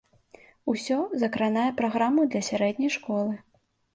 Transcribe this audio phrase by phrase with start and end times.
[0.71, 3.37] Усё закранае праграму для сярэдняй школы.